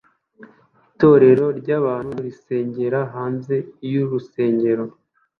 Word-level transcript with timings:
Itorero 0.91 1.45
ry'abantu 1.59 2.13
risengera 2.25 2.99
hanze 3.15 3.55
y'urusengero 3.91 4.83